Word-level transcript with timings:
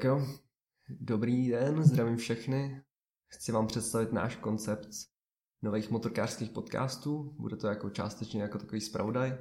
Tak 0.00 0.04
jo, 0.04 0.26
dobrý 0.88 1.48
den, 1.48 1.84
zdravím 1.84 2.16
všechny. 2.16 2.82
Chci 3.26 3.52
vám 3.52 3.66
představit 3.66 4.12
náš 4.12 4.36
koncept 4.36 4.88
nových 5.62 5.90
motorkářských 5.90 6.50
podcastů. 6.50 7.34
Bude 7.38 7.56
to 7.56 7.66
jako 7.66 7.90
částečně 7.90 8.42
jako 8.42 8.58
takový 8.58 8.80
spravodaj. 8.80 9.38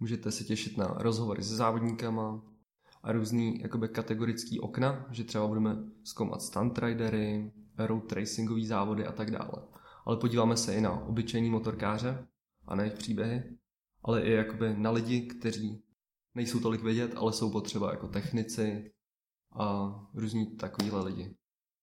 Můžete 0.00 0.32
se 0.32 0.44
těšit 0.44 0.76
na 0.76 0.86
rozhovory 0.86 1.42
se 1.42 1.56
závodníkama 1.56 2.42
a 3.02 3.12
různý 3.12 3.60
jakoby 3.60 3.88
kategorický 3.88 4.60
okna, 4.60 5.06
že 5.10 5.24
třeba 5.24 5.46
budeme 5.46 5.76
zkoumat 6.04 6.42
stunt 6.42 6.78
ridery, 6.78 7.52
road 7.78 8.12
racingové 8.12 8.66
závody 8.66 9.06
a 9.06 9.12
tak 9.12 9.30
dále. 9.30 9.62
Ale 10.04 10.16
podíváme 10.16 10.56
se 10.56 10.74
i 10.74 10.80
na 10.80 10.92
obyčejní 10.92 11.50
motorkáře 11.50 12.26
a 12.66 12.74
na 12.74 12.82
jejich 12.82 12.98
příběhy, 12.98 13.42
ale 14.04 14.22
i 14.22 14.32
jakoby 14.32 14.76
na 14.76 14.90
lidi, 14.90 15.20
kteří 15.20 15.82
nejsou 16.34 16.60
tolik 16.60 16.82
vědět, 16.82 17.12
ale 17.16 17.32
jsou 17.32 17.50
potřeba 17.50 17.90
jako 17.90 18.08
technici, 18.08 18.92
a 19.54 19.98
různí 20.14 20.56
takovýhle 20.56 21.04
lidi. 21.04 21.34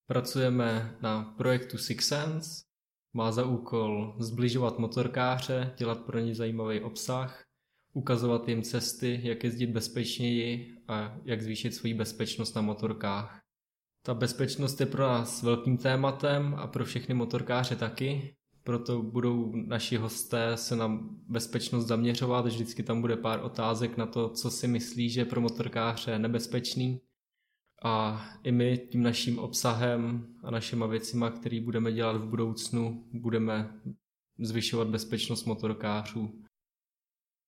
Pracujeme 0.07 0.97
na 1.01 1.23
projektu 1.37 1.77
Six 1.77 2.07
Sense, 2.07 2.63
má 3.13 3.31
za 3.31 3.45
úkol 3.45 4.15
zbližovat 4.19 4.79
motorkáře, 4.79 5.73
dělat 5.77 5.99
pro 5.99 6.19
ně 6.19 6.35
zajímavý 6.35 6.81
obsah, 6.81 7.45
ukazovat 7.93 8.47
jim 8.47 8.63
cesty, 8.63 9.19
jak 9.23 9.43
jezdit 9.43 9.67
bezpečněji 9.67 10.77
a 10.87 11.17
jak 11.25 11.41
zvýšit 11.41 11.75
svoji 11.75 11.93
bezpečnost 11.93 12.53
na 12.53 12.61
motorkách. 12.61 13.41
Ta 14.05 14.13
bezpečnost 14.13 14.79
je 14.79 14.85
pro 14.85 15.03
nás 15.03 15.43
velkým 15.43 15.77
tématem 15.77 16.55
a 16.57 16.67
pro 16.67 16.85
všechny 16.85 17.15
motorkáře 17.15 17.75
taky, 17.75 18.35
proto 18.63 19.01
budou 19.01 19.51
naši 19.55 19.97
hosté 19.97 20.57
se 20.57 20.75
na 20.75 20.99
bezpečnost 21.27 21.85
zaměřovat, 21.87 22.45
vždycky 22.45 22.83
tam 22.83 23.01
bude 23.01 23.17
pár 23.17 23.43
otázek 23.43 23.97
na 23.97 24.05
to, 24.05 24.29
co 24.29 24.51
si 24.51 24.67
myslí, 24.67 25.09
že 25.09 25.21
je 25.21 25.25
pro 25.25 25.41
motorkáře 25.41 26.19
nebezpečný 26.19 27.01
a 27.83 28.25
i 28.43 28.51
my 28.51 28.77
tím 28.77 29.03
naším 29.03 29.39
obsahem 29.39 30.27
a 30.43 30.51
našima 30.51 30.85
věcima, 30.85 31.29
které 31.29 31.61
budeme 31.61 31.91
dělat 31.91 32.15
v 32.15 32.25
budoucnu, 32.25 33.07
budeme 33.13 33.79
zvyšovat 34.39 34.87
bezpečnost 34.87 35.45
motorkářů. 35.45 36.43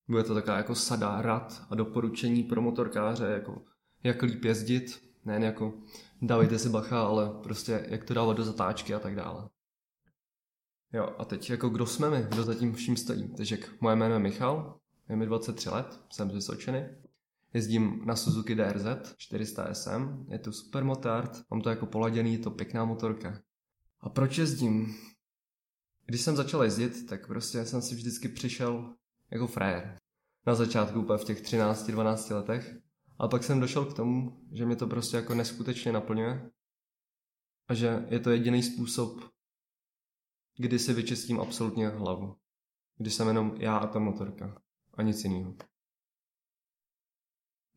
Bude 0.07 0.23
to 0.23 0.33
taková 0.33 0.57
jako 0.57 0.75
sada 0.75 1.21
rad 1.21 1.63
a 1.69 1.75
doporučení 1.75 2.43
pro 2.43 2.61
motorkáře, 2.61 3.25
jako 3.25 3.61
jak 4.03 4.21
líp 4.21 4.45
jezdit, 4.45 5.03
nejen 5.25 5.43
jako 5.43 5.73
dávejte 6.21 6.59
si 6.59 6.69
bacha, 6.69 7.01
ale 7.01 7.29
prostě 7.43 7.85
jak 7.89 8.03
to 8.03 8.13
dávat 8.13 8.37
do 8.37 8.43
zatáčky 8.43 8.93
a 8.93 8.99
tak 8.99 9.15
dále. 9.15 9.49
Jo, 10.93 11.15
a 11.17 11.25
teď 11.25 11.49
jako 11.49 11.69
kdo 11.69 11.85
jsme 11.85 12.09
my, 12.09 12.25
kdo 12.29 12.43
za 12.43 12.55
tím 12.55 12.73
vším 12.73 12.97
stojí. 12.97 13.29
Takže 13.37 13.57
moje 13.81 13.95
jméno 13.95 14.13
je 14.13 14.19
Michal, 14.19 14.79
je 15.09 15.15
mi 15.15 15.25
23 15.25 15.69
let, 15.69 15.99
jsem 16.09 16.31
z 16.31 16.33
Vysočiny 16.33 16.89
Jezdím 17.53 18.05
na 18.05 18.15
Suzuki 18.15 18.55
DRZ 18.55 18.85
400 19.17 19.73
SM, 19.73 20.25
je 20.27 20.39
to 20.39 20.51
super 20.51 20.83
motard, 20.83 21.43
mám 21.51 21.61
to 21.61 21.69
jako 21.69 21.85
poladěný, 21.85 22.33
je 22.33 22.39
to 22.39 22.51
pěkná 22.51 22.85
motorka. 22.85 23.41
A 23.99 24.09
proč 24.09 24.37
jezdím? 24.37 24.95
Když 26.05 26.21
jsem 26.21 26.35
začal 26.35 26.63
jezdit, 26.63 27.05
tak 27.09 27.27
prostě 27.27 27.65
jsem 27.65 27.81
si 27.81 27.95
vždycky 27.95 28.29
přišel 28.29 28.95
jako 29.31 29.47
frajer. 29.47 29.99
Na 30.47 30.55
začátku 30.55 30.99
úplně 30.99 31.17
v 31.17 31.23
těch 31.23 31.41
13-12 31.41 32.35
letech. 32.35 32.77
Ale 33.17 33.29
pak 33.29 33.43
jsem 33.43 33.59
došel 33.59 33.85
k 33.85 33.93
tomu, 33.93 34.41
že 34.51 34.65
mě 34.65 34.75
to 34.75 34.87
prostě 34.87 35.17
jako 35.17 35.35
neskutečně 35.35 35.91
naplňuje. 35.91 36.51
A 37.67 37.73
že 37.73 38.05
je 38.09 38.19
to 38.19 38.29
jediný 38.29 38.63
způsob, 38.63 39.21
kdy 40.57 40.79
si 40.79 40.93
vyčistím 40.93 41.39
absolutně 41.39 41.87
hlavu. 41.87 42.35
Když 42.97 43.13
jsem 43.13 43.27
jenom 43.27 43.55
já 43.57 43.77
a 43.77 43.87
ta 43.87 43.99
motorka. 43.99 44.61
A 44.93 45.01
nic 45.01 45.23
jiného. 45.23 45.55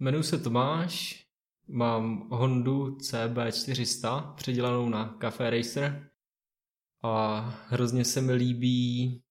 Jmenuji 0.00 0.22
se 0.22 0.38
Tomáš, 0.38 1.24
mám 1.68 2.28
Hondu 2.30 2.96
CB400 2.96 4.34
předělanou 4.34 4.88
na 4.88 5.16
Café 5.18 5.50
Racer 5.50 6.10
a 7.02 7.38
hrozně 7.68 8.04
se 8.04 8.20
mi 8.20 8.32
líbí 8.32 9.22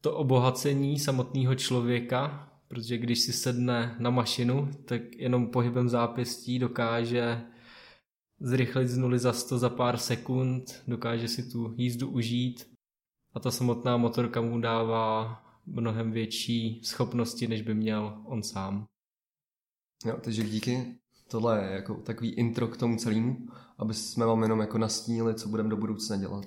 to 0.00 0.16
obohacení 0.16 0.98
samotného 0.98 1.54
člověka, 1.54 2.52
protože 2.68 2.98
když 2.98 3.20
si 3.20 3.32
sedne 3.32 3.96
na 3.98 4.10
mašinu, 4.10 4.70
tak 4.84 5.02
jenom 5.16 5.46
pohybem 5.46 5.88
zápěstí 5.88 6.58
dokáže 6.58 7.42
zrychlit 8.40 8.88
z 8.88 8.98
nuly 8.98 9.18
za 9.18 9.32
100 9.32 9.58
za 9.58 9.70
pár 9.70 9.96
sekund, 9.96 10.82
dokáže 10.88 11.28
si 11.28 11.50
tu 11.50 11.74
jízdu 11.76 12.10
užít 12.10 12.70
a 13.34 13.40
ta 13.40 13.50
samotná 13.50 13.96
motorka 13.96 14.40
mu 14.40 14.60
dává 14.60 15.42
mnohem 15.66 16.12
větší 16.12 16.80
schopnosti, 16.84 17.48
než 17.48 17.62
by 17.62 17.74
měl 17.74 18.22
on 18.24 18.42
sám. 18.42 18.86
Jo, 20.04 20.18
takže 20.20 20.42
díky. 20.44 20.98
Tohle 21.28 21.64
je 21.64 21.70
jako 21.72 21.94
takový 21.94 22.30
intro 22.30 22.68
k 22.68 22.76
tomu 22.76 22.96
celému, 22.96 23.48
aby 23.78 23.94
jsme 23.94 24.26
vám 24.26 24.42
jenom 24.42 24.60
jako 24.60 24.78
nastínili, 24.78 25.34
co 25.34 25.48
budeme 25.48 25.68
do 25.68 25.76
budoucna 25.76 26.16
dělat. 26.16 26.44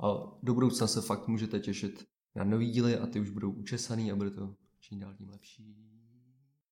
A 0.00 0.06
do 0.42 0.54
budoucna 0.54 0.86
se 0.86 1.00
fakt 1.00 1.28
můžete 1.28 1.60
těšit 1.60 2.06
na 2.34 2.44
nový 2.44 2.70
díly 2.70 2.98
a 2.98 3.06
ty 3.06 3.20
už 3.20 3.30
budou 3.30 3.50
učesaný 3.50 4.12
a 4.12 4.16
bude 4.16 4.30
to 4.30 4.54
čím 4.80 5.00
dál 5.00 5.14
tím 5.14 5.28
lepší. 5.30 5.76